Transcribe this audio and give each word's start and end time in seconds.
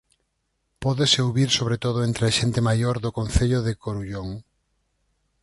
Pódese 0.83 1.19
ouvir 1.27 1.49
sobre 1.57 1.77
todo 1.83 1.99
entre 2.07 2.23
a 2.25 2.35
xente 2.37 2.59
maior 2.69 2.95
do 3.03 3.11
concello 3.19 3.59
de 3.67 3.73
Corullón. 3.83 4.29